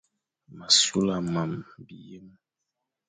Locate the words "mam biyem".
1.33-2.27